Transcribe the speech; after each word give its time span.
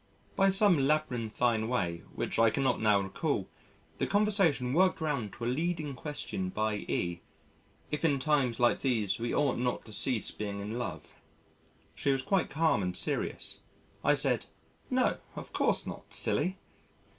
By 0.35 0.49
some 0.49 0.79
labyrinthine 0.87 1.67
way 1.67 1.97
which 2.15 2.39
I 2.39 2.49
cannot 2.49 2.81
now 2.81 2.99
recall, 3.01 3.47
the 3.99 4.07
conversation 4.07 4.73
worked 4.73 4.99
round 4.99 5.31
to 5.33 5.45
a 5.45 5.45
leading 5.45 5.93
question 5.93 6.49
by 6.49 6.77
E. 6.87 7.21
if 7.91 8.03
in 8.03 8.17
times 8.17 8.59
like 8.59 8.79
these 8.79 9.19
we 9.19 9.31
ought 9.31 9.59
not 9.59 9.85
to 9.85 9.93
cease 9.93 10.31
being 10.31 10.59
in 10.59 10.79
love? 10.79 11.13
She 11.93 12.11
was 12.11 12.23
quite 12.23 12.49
calm 12.49 12.81
and 12.81 12.97
serious. 12.97 13.59
I 14.03 14.15
said 14.15 14.47
"No, 14.89 15.19
of 15.35 15.53
course 15.53 15.85
not, 15.85 16.11
silly." 16.11 16.57